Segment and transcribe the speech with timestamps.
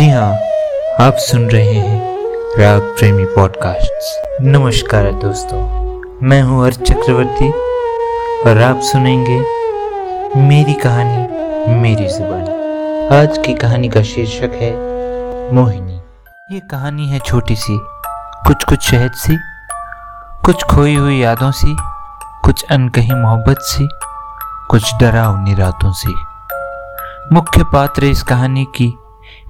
[0.00, 0.32] जी हाँ
[1.00, 5.58] आप सुन रहे हैं राग प्रेमी पॉडकास्ट नमस्कार दोस्तों,
[6.22, 7.50] मैं हूँ हर्ष चक्रवर्ती
[8.42, 9.36] और आप सुनेंगे
[10.40, 14.72] मेरी कहानी, मेरी जुबानी। आज की कहानी का शीर्षक है
[15.54, 16.00] मोहिनी।
[16.52, 17.78] ये कहानी है छोटी सी
[18.46, 19.36] कुछ कुछ शहद सी,
[20.44, 21.76] कुछ खोई हुई यादों सी,
[22.44, 23.88] कुछ अनकही मोहब्बत सी,
[24.70, 26.16] कुछ डरावनी रातों सी।
[27.32, 28.94] मुख्य पात्र इस कहानी की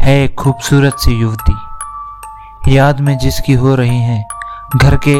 [0.00, 4.24] है एक खूबसूरत सी युवती। याद में जिसकी हो रही हैं,
[4.76, 5.14] घर के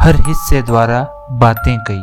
[0.00, 2.02] हर हिस्से द्वारा बातें कही।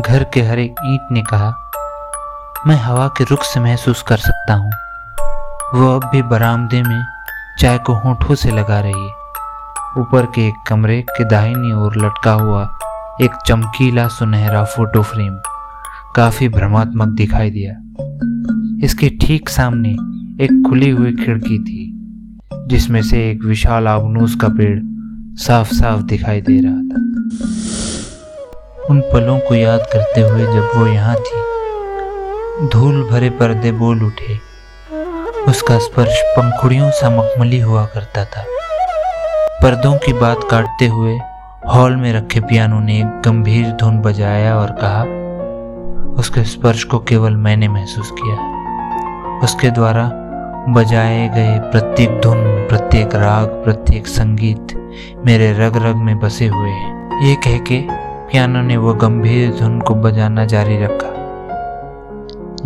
[0.00, 1.50] घर के हर एक ईंट ने कहा,
[2.66, 4.70] मैं हवा के रुख से महसूस कर सकता हूँ।
[5.74, 7.04] वो अब भी बरामदे में
[7.60, 9.14] चाय को होठों से लगा रही है।
[9.98, 12.62] ऊपर के एक कमरे के दाहिनी ओर लटका हुआ
[13.22, 15.38] एक चमकीला सुनहरा फ़ोटो फ्रेम
[16.16, 17.72] काफ़ी भ्रमात्मक दिखाई दिया।
[18.84, 19.90] इसके ठीक सामने
[20.44, 21.92] एक खुली हुई खिड़की थी,
[22.66, 24.78] जिसमें से एक विशाल आबनूस का पेड़
[25.38, 27.04] साफ़ साफ़ दिखाई दे रहा था।
[28.90, 34.38] उन पलों को याद करते हुए जब वो यहाँ थी, धूल भरे पर्दे बोल उठे।
[35.48, 38.44] उसका स्पर्श पंखुड़ियों सा मखमली हुआ करता था।
[39.62, 41.18] पर्दों की बात काटते हुए
[41.66, 45.02] हॉल में रखे पियानो ने एक गंभीर धुन बजाया और कहा,
[46.12, 48.55] उसके स्पर्श को केवल मैंने महसूस किया
[49.42, 50.10] उसके द्वारा
[50.68, 52.36] बजाए गए प्रत्येक धुन,
[52.68, 54.66] प्रत्येक राग, प्रत्येक संगीत
[55.26, 57.80] मेरे रग रग में बसे हुए हैं। ये कह के
[58.30, 61.12] पियानो ने वो गंभीर धुन को बजाना जारी रखा,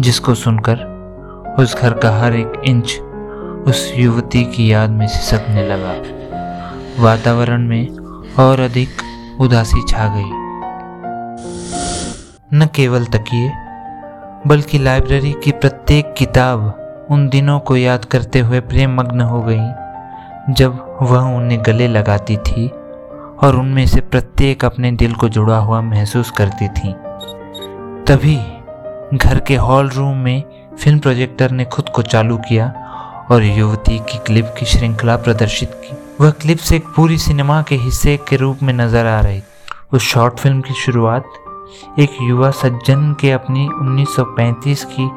[0.01, 2.99] जिसको सुनकर उस घर का हर एक इंच
[3.69, 5.95] उस युवती की याद में सिसकने लगा।
[7.03, 7.89] वातावरण में
[8.39, 8.89] और अधिक
[9.41, 10.31] उदासी छा गई।
[12.59, 13.53] न केवल तकिए
[14.47, 20.53] बल्कि लाइब्रेरी की प्रत्येक किताब उन दिनों को याद करते हुए प्रेम मग्न हो गई,
[20.55, 22.67] जब वह उन्हें गले लगाती थी
[23.39, 26.93] और उनमें से प्रत्येक अपने दिल को जुड़ा हुआ महसूस करती थी।
[28.07, 28.37] तभी
[29.17, 30.43] घर के हॉल रूम में
[30.79, 32.73] फ़िल्म प्रोजेक्टर ने खुद को चालू किया
[33.31, 38.17] और युवती की क्लिप की श्रृंखला प्रदर्शित की। वह क्लिप्स एक पूरी सिनेमा के हिस्से
[38.29, 39.43] के रूप में नज़र आ रही।
[39.93, 41.33] उस शॉर्ट फ़िल्म की शुरुआत
[41.99, 45.11] एक युवा सज्जन के अपनी 1935 की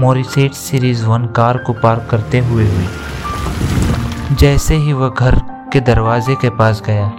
[0.00, 5.34] Morris Eight series one car को पार्क करते हुए हुई। जैसे ही वह घर
[5.72, 7.12] के दरवाजे के पास गया,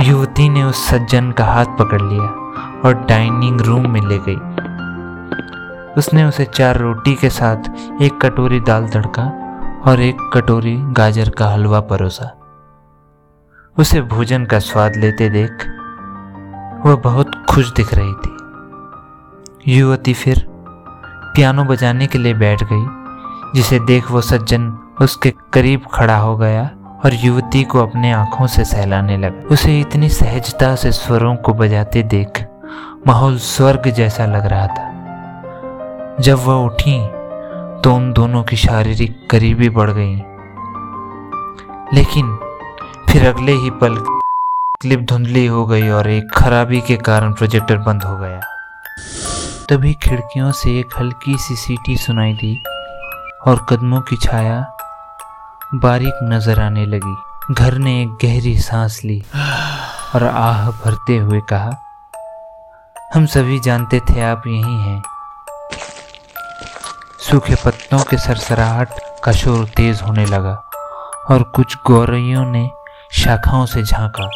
[0.00, 2.24] युवती ने उस सज्जन का हाथ पकड़ लिया
[2.84, 4.36] और डाइनिंग रूम में ले गई।
[5.98, 7.56] उसने उसे चार रोटी के साथ
[8.02, 9.22] एक कटोरी दाल तड़का
[9.86, 12.34] और एक कटोरी गाजर का हलवा परोसा।
[13.78, 15.50] उसे भोजन का स्वाद लेते देख
[16.86, 20.46] वह बहुत खुश दिख रही थी। युवती फिर
[21.34, 22.86] पियानो बजाने के लिए बैठ गई,
[23.54, 26.70] जिसे देख वो सज्जन उसके करीब खड़ा हो गया
[27.04, 32.02] और युवती को अपने आँखों से सहलाने लगा। उसे इतनी सहजता से स्वरों को बजाते
[32.02, 32.46] देख
[33.06, 37.06] माहौल स्वर्ग जैसा लग रहा था। जब वह उठी
[37.80, 40.16] तो उन दोनों की शारीरिक करीबी बढ़ गई।
[41.94, 42.36] लेकिन
[43.10, 44.13] फिर अगले ही पल
[44.84, 48.40] क्लिप धुंधली हो गई और एक खराबी के कारण प्रोजेक्टर बंद हो गया।
[49.68, 52.52] तभी खिड़कियों से एक हल्की सी सीटी सुनाई दी
[53.46, 54.58] और कदमों की छाया
[55.76, 59.18] बारीक नज़र आने लगी। घर ने एक गहरी सांस ली
[60.14, 61.72] और आह भरते हुए कहा,
[63.14, 65.02] हम सभी जानते थे आप यही हैं।
[67.22, 70.56] सूखे पत्तों के सरसराहट का शोर तेज होने लगा
[71.30, 72.68] और कुछ गौरइयों ने
[73.14, 74.30] शाखाओं से झांका।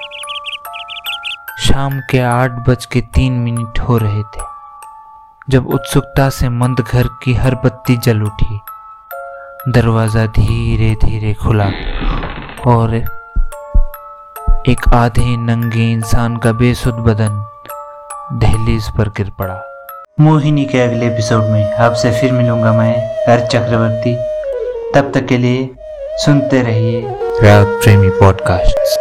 [1.79, 4.41] शाम के आठ बज के तीन मिनट हो रहे थे
[5.51, 8.59] जब उत्सुकता से मंद घर की हर बत्ती जल उठी।
[9.73, 11.67] दरवाज़ा धीरे धीरे खुला
[12.67, 12.95] और
[14.69, 17.41] एक आधे नंगे इंसान का बेसुध बदन
[18.33, 19.63] दहलीज पर गिर पड़ा।
[20.21, 22.95] मोहिनी के अगले एपिसोड में आपसे फिर मिलूँगा मैं
[23.29, 24.17] हर चक्रवर्ती।
[24.95, 25.71] तब तक के लिए
[26.25, 27.01] सुनते रहिए।
[27.43, 28.98] राग प्रेमी पॉडकास्ट